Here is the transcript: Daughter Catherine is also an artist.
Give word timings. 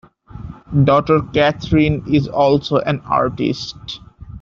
Daughter 0.83 1.21
Catherine 1.31 2.01
is 2.11 2.27
also 2.27 2.77
an 2.77 3.01
artist. 3.05 3.99